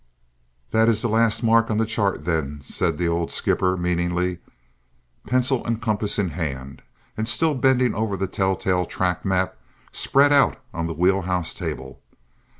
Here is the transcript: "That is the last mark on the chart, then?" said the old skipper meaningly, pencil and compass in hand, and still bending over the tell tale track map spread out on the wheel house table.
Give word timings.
"That 0.71 0.89
is 0.89 1.03
the 1.03 1.07
last 1.07 1.43
mark 1.43 1.69
on 1.69 1.77
the 1.77 1.85
chart, 1.85 2.25
then?" 2.25 2.61
said 2.63 2.97
the 2.97 3.07
old 3.07 3.29
skipper 3.29 3.77
meaningly, 3.77 4.39
pencil 5.27 5.63
and 5.63 5.79
compass 5.79 6.17
in 6.17 6.29
hand, 6.29 6.81
and 7.15 7.27
still 7.27 7.53
bending 7.53 7.93
over 7.93 8.17
the 8.17 8.25
tell 8.25 8.55
tale 8.55 8.85
track 8.85 9.23
map 9.23 9.57
spread 9.91 10.33
out 10.33 10.57
on 10.73 10.87
the 10.87 10.95
wheel 10.95 11.21
house 11.21 11.53
table. 11.53 12.01